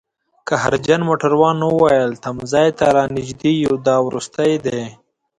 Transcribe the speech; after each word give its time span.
قهرجن 0.47 1.01
موټروان 1.09 1.57
وویل: 1.63 2.11
تمځي 2.23 2.67
ته 2.77 2.85
رانژدي 2.97 3.53
یوو، 3.63 3.83
دا 3.87 3.95
وروستی 4.07 4.51
دی 4.65 4.81